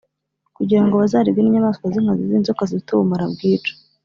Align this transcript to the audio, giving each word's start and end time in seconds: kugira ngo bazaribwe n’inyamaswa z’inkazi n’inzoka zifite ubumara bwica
kugira 0.57 0.81
ngo 0.83 0.93
bazaribwe 1.01 1.39
n’inyamaswa 1.41 1.85
z’inkazi 1.93 2.23
n’inzoka 2.25 2.61
zifite 2.69 2.89
ubumara 2.91 3.25
bwica 3.33 3.73